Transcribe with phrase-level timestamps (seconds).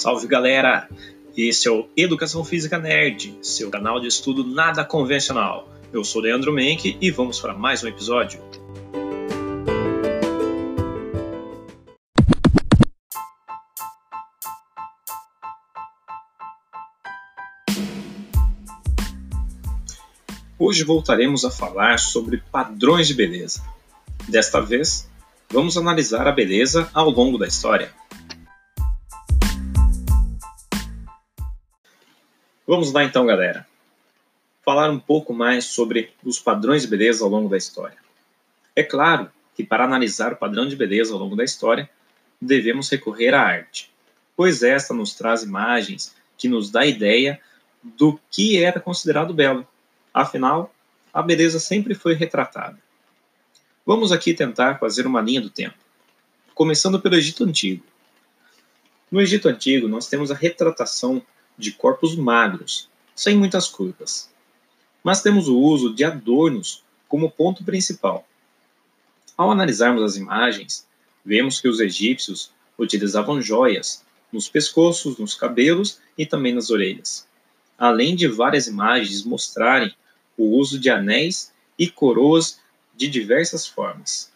[0.00, 0.88] Salve galera!
[1.36, 5.68] Esse é o Educação Física Nerd, seu canal de estudo nada convencional.
[5.92, 8.40] Eu sou Leandro Menck e vamos para mais um episódio.
[20.58, 23.62] Hoje voltaremos a falar sobre padrões de beleza.
[24.26, 25.06] Desta vez,
[25.50, 27.99] vamos analisar a beleza ao longo da história.
[32.70, 33.66] Vamos lá então, galera.
[34.64, 37.96] Falar um pouco mais sobre os padrões de beleza ao longo da história.
[38.76, 41.90] É claro que para analisar o padrão de beleza ao longo da história,
[42.40, 43.90] devemos recorrer à arte,
[44.36, 47.40] pois esta nos traz imagens que nos dá ideia
[47.82, 49.66] do que era considerado belo.
[50.14, 50.72] Afinal,
[51.12, 52.78] a beleza sempre foi retratada.
[53.84, 55.74] Vamos aqui tentar fazer uma linha do tempo,
[56.54, 57.82] começando pelo Egito Antigo.
[59.10, 61.20] No Egito Antigo, nós temos a retratação
[61.60, 64.30] de corpos magros, sem muitas curvas.
[65.04, 68.26] Mas temos o uso de adornos como ponto principal.
[69.36, 70.86] Ao analisarmos as imagens,
[71.24, 77.26] vemos que os egípcios utilizavam joias nos pescoços, nos cabelos e também nas orelhas,
[77.78, 79.94] além de várias imagens mostrarem
[80.36, 82.58] o uso de anéis e coroas
[82.96, 84.30] de diversas formas.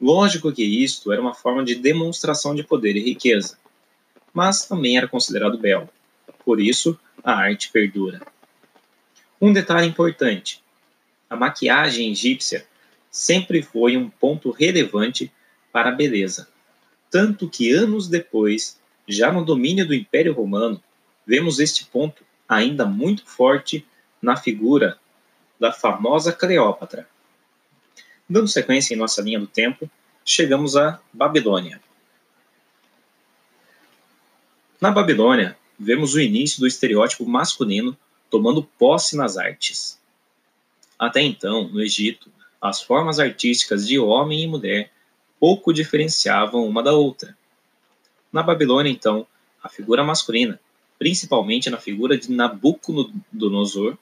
[0.00, 3.58] Lógico que isto era uma forma de demonstração de poder e riqueza,
[4.34, 5.88] mas também era considerado belo.
[6.46, 8.22] Por isso, a arte perdura.
[9.40, 10.62] Um detalhe importante:
[11.28, 12.64] a maquiagem egípcia
[13.10, 15.32] sempre foi um ponto relevante
[15.72, 16.48] para a beleza.
[17.10, 20.80] Tanto que anos depois, já no domínio do Império Romano,
[21.26, 23.84] vemos este ponto ainda muito forte
[24.22, 25.00] na figura
[25.58, 27.08] da famosa Cleópatra.
[28.30, 29.90] Dando sequência em nossa linha do tempo,
[30.24, 31.80] chegamos à Babilônia.
[34.80, 37.96] Na Babilônia, vemos o início do estereótipo masculino
[38.30, 40.00] tomando posse nas artes.
[40.98, 44.90] Até então, no Egito, as formas artísticas de homem e mulher
[45.38, 47.36] pouco diferenciavam uma da outra.
[48.32, 49.26] Na Babilônia, então,
[49.62, 50.58] a figura masculina,
[50.98, 53.98] principalmente na figura de Nabucodonosor,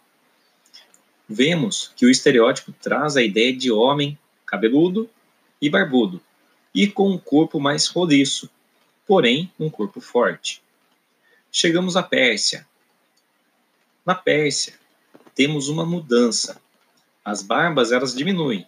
[1.28, 5.10] vemos que o estereótipo traz a ideia de homem cabeludo
[5.60, 6.20] e barbudo,
[6.74, 8.48] e com um corpo mais roliço,
[9.06, 10.63] porém um corpo forte
[11.56, 12.66] chegamos à Pérsia.
[14.04, 14.74] Na Pérsia,
[15.36, 16.60] temos uma mudança.
[17.24, 18.66] As barbas elas diminuem.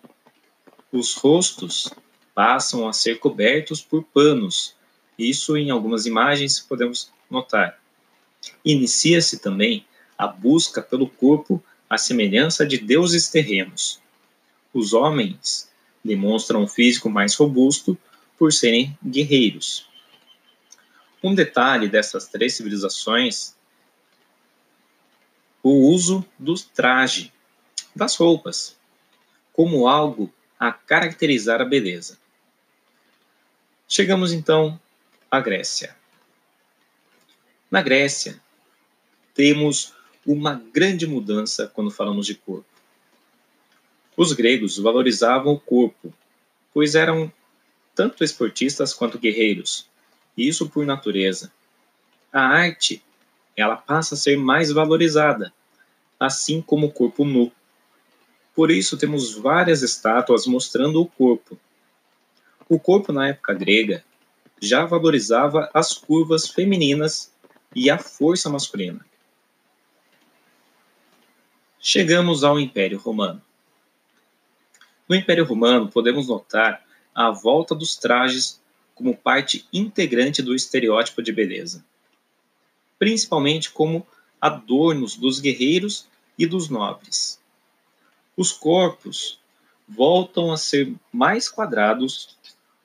[0.92, 1.90] Os rostos
[2.32, 4.76] passam a ser cobertos por panos.
[5.18, 7.76] Isso em algumas imagens podemos notar.
[8.64, 9.84] Inicia-se também
[10.16, 11.60] a busca pelo corpo
[11.90, 14.00] à semelhança de deuses terrenos.
[14.72, 15.68] Os homens
[16.04, 17.98] demonstram um físico mais robusto
[18.38, 19.85] por serem guerreiros.
[21.26, 23.56] Um detalhe dessas três civilizações,
[25.60, 27.32] o uso do traje,
[27.96, 28.76] das roupas,
[29.52, 32.16] como algo a caracterizar a beleza.
[33.88, 34.80] Chegamos então
[35.28, 35.96] à Grécia.
[37.68, 38.40] Na Grécia,
[39.34, 39.94] temos
[40.24, 42.70] uma grande mudança quando falamos de corpo.
[44.16, 46.14] Os gregos valorizavam o corpo,
[46.72, 47.32] pois eram
[47.96, 49.88] tanto esportistas quanto guerreiros,
[50.36, 51.52] isso por natureza.
[52.32, 53.02] A arte,
[53.56, 55.52] ela passa a ser mais valorizada,
[56.20, 57.50] assim como o corpo nu.
[58.54, 61.58] Por isso temos várias estátuas mostrando o corpo.
[62.68, 64.04] O corpo na época grega
[64.60, 67.32] já valorizava as curvas femininas
[67.74, 69.04] e a força masculina.
[71.78, 73.40] Chegamos ao Império Romano.
[75.08, 78.60] No Império Romano, podemos notar a volta dos trajes
[78.96, 81.84] como parte integrante do estereótipo de beleza,
[82.98, 84.06] principalmente como
[84.40, 86.08] adornos dos guerreiros
[86.38, 87.38] e dos nobres.
[88.34, 89.38] Os corpos
[89.86, 92.36] voltam a ser mais quadrados,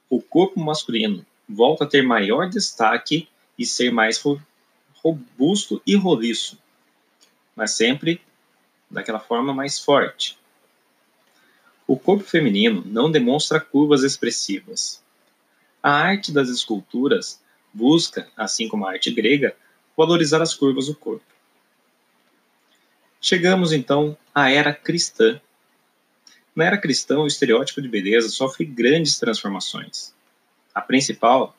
[0.10, 4.22] o corpo masculino volta a ter maior destaque e ser mais
[5.02, 6.58] robusto e roliço,
[7.56, 8.22] mas sempre
[8.90, 10.38] daquela forma mais forte.
[11.88, 15.01] O corpo feminino não demonstra curvas expressivas,
[15.82, 17.42] a arte das esculturas
[17.74, 19.56] busca, assim como a arte grega,
[19.96, 21.26] valorizar as curvas do corpo.
[23.20, 25.40] Chegamos então à era cristã.
[26.56, 30.14] Na era cristã, o estereótipo de beleza sofre grandes transformações.
[30.74, 31.56] A principal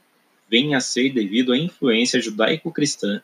[0.48, 3.22] vem a ser devido à influência judaico-cristã,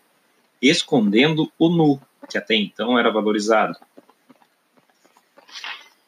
[0.62, 3.76] escondendo o nu, que até então era valorizado,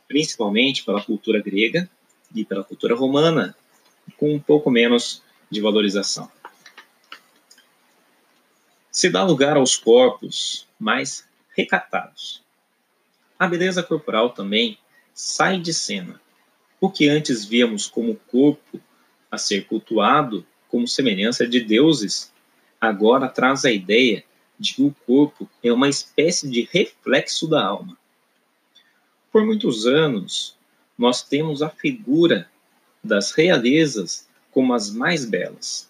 [0.08, 1.88] principalmente pela cultura grega
[2.34, 3.54] e pela cultura romana,
[4.16, 6.30] com um pouco menos de valorização.
[8.90, 11.24] se dá lugar aos corpos mais
[11.56, 12.42] recatados.
[13.38, 14.76] A beleza corporal também
[15.14, 16.20] sai de cena.
[16.80, 18.80] O que antes víamos como corpo
[19.30, 22.32] a ser cultuado como semelhança de deuses,
[22.80, 24.24] agora traz a ideia
[24.58, 27.96] de que o corpo é uma espécie de reflexo da alma.
[29.32, 30.56] Por muitos anos,
[30.98, 32.49] nós temos a figura
[33.02, 35.88] das realezas como as mais belas.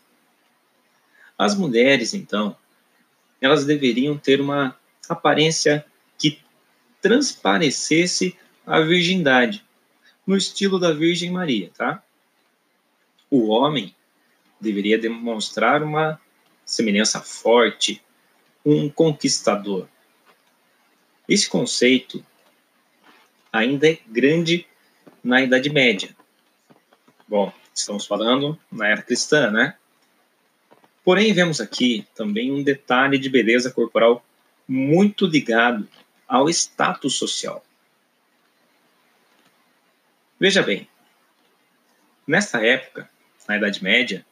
[1.36, 2.56] As mulheres, então,
[3.40, 4.76] elas deveriam ter uma
[5.08, 5.84] aparência
[6.18, 6.40] que
[7.00, 8.36] transparecesse
[8.66, 9.64] a virgindade,
[10.26, 12.02] no estilo da Virgem Maria, tá?
[13.28, 13.94] O homem
[14.60, 16.20] deveria demonstrar uma
[16.64, 18.00] semelhança forte,
[18.64, 19.88] um conquistador.
[21.28, 22.24] Esse conceito
[23.52, 24.66] ainda é grande
[25.24, 26.14] na Idade Média.
[27.30, 29.76] Bom, estamos falando na era cristã, né?
[31.04, 34.26] Porém, vemos aqui também um detalhe de beleza corporal
[34.66, 35.88] muito ligado
[36.26, 37.64] ao status social.
[40.40, 40.88] Veja bem,
[42.26, 43.08] nessa época,
[43.46, 44.26] na Idade Média,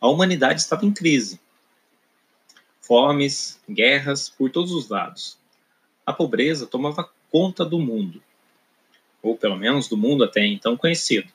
[0.00, 1.38] a humanidade estava em crise.
[2.80, 5.38] Fomes, guerras por todos os lados.
[6.06, 8.22] A pobreza tomava conta do mundo,
[9.22, 11.30] ou pelo menos do mundo até então conhecido.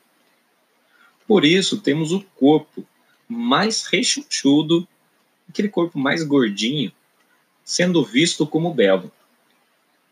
[1.28, 2.86] Por isso, temos o corpo
[3.28, 4.88] mais rechonchudo,
[5.50, 6.92] aquele corpo mais gordinho,
[7.64, 9.12] sendo visto como belo.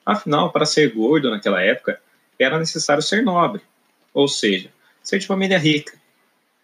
[0.05, 2.01] Afinal, para ser gordo naquela época,
[2.37, 3.61] era necessário ser nobre,
[4.13, 4.71] ou seja,
[5.01, 5.97] ser de família rica.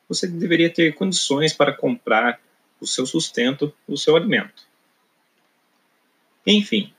[0.08, 2.40] Você deveria ter condições para comprar
[2.82, 4.64] o seu sustento, o seu alimento.
[6.46, 6.92] Enfim,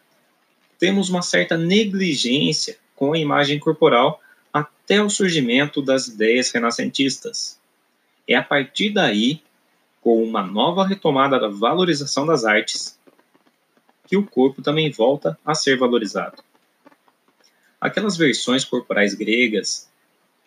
[0.79, 4.21] temos uma certa negligência com a imagem corporal
[4.53, 7.59] até o surgimento das ideias renascentistas.
[8.27, 9.43] É a partir daí,
[10.01, 12.99] com uma nova retomada da valorização das artes,
[14.07, 16.43] que o corpo também volta a ser valorizado.
[17.81, 19.89] Aquelas versões corporais gregas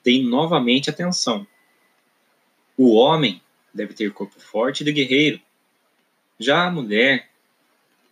[0.03, 1.47] têm novamente atenção.
[2.77, 3.41] O homem
[3.73, 5.39] deve ter corpo forte de guerreiro.
[6.39, 7.29] Já a mulher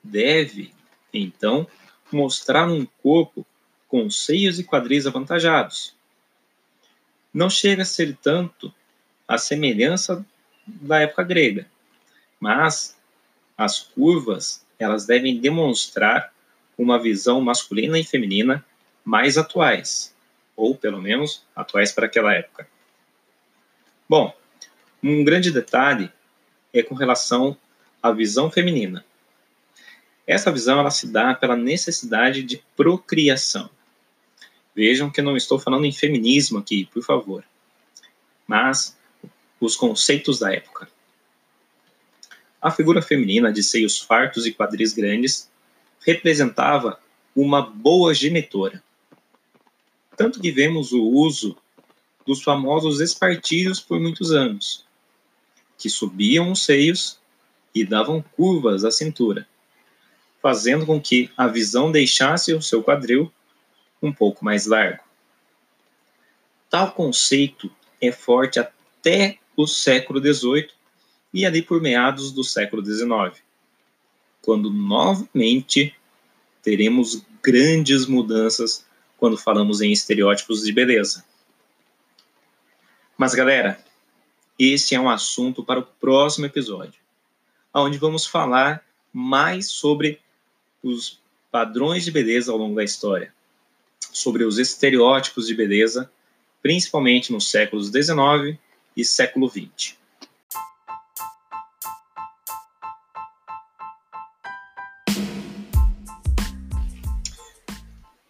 [0.03, 0.73] deve,
[1.13, 1.67] então,
[2.11, 3.45] mostrar um corpo
[3.91, 5.93] com seios e quadris avantajados.
[7.33, 8.73] Não chega a ser tanto
[9.27, 10.25] a semelhança
[10.65, 11.67] da época grega,
[12.39, 12.97] mas
[13.57, 16.33] as curvas elas devem demonstrar
[16.77, 18.65] uma visão masculina e feminina
[19.03, 20.15] mais atuais,
[20.55, 22.65] ou pelo menos atuais para aquela época.
[24.07, 24.33] Bom,
[25.03, 26.09] um grande detalhe
[26.73, 27.57] é com relação
[28.01, 29.03] à visão feminina.
[30.25, 33.69] Essa visão ela se dá pela necessidade de procriação.
[34.75, 37.43] Vejam que não estou falando em feminismo aqui, por favor.
[38.47, 38.97] Mas
[39.59, 40.89] os conceitos da época.
[42.61, 45.49] A figura feminina de seios fartos e quadris grandes
[46.05, 46.99] representava
[47.35, 48.83] uma boa genitora.
[50.15, 51.57] Tanto que vemos o uso
[52.25, 54.85] dos famosos espartilhos por muitos anos,
[55.77, 57.19] que subiam os seios
[57.73, 59.47] e davam curvas à cintura,
[60.41, 63.31] fazendo com que a visão deixasse o seu quadril
[64.01, 65.03] um pouco mais largo.
[66.69, 70.69] Tal conceito é forte até o século XVIII
[71.33, 73.41] e ali por meados do século XIX,
[74.41, 75.95] quando novamente
[76.61, 78.85] teremos grandes mudanças
[79.17, 81.23] quando falamos em estereótipos de beleza.
[83.17, 83.83] Mas galera,
[84.57, 86.99] esse é um assunto para o próximo episódio,
[87.73, 88.83] onde vamos falar
[89.13, 90.19] mais sobre
[90.81, 91.19] os
[91.51, 93.33] padrões de beleza ao longo da história,
[94.11, 96.11] sobre os estereótipos de beleza,
[96.61, 98.57] principalmente nos séculos XIX
[98.95, 99.95] e século XX.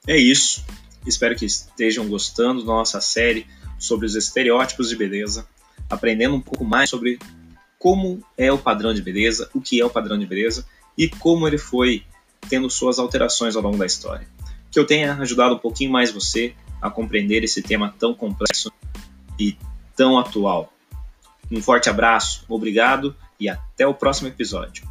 [0.08, 0.66] É isso.
[1.06, 3.48] Espero que estejam gostando da nossa série
[3.80, 5.48] sobre os estereótipos de beleza,
[5.90, 7.18] aprendendo um pouco mais sobre
[7.80, 11.48] como é o padrão de beleza, o que é o padrão de beleza e como
[11.48, 12.04] ele foi
[12.48, 14.28] tendo suas alterações ao longo da história.
[14.72, 18.72] Que eu tenha ajudado um pouquinho mais você a compreender esse tema tão complexo
[19.40, 19.56] e
[19.96, 20.72] tão atual.
[21.52, 24.91] Um forte abraço, obrigado e até o próximo episódio.